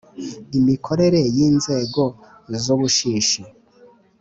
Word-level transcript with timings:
imikorere 0.59 1.21
y 1.35 1.37
‘inzego 1.47 2.03
z 2.63 2.65
‘Ubushishi 2.75 3.41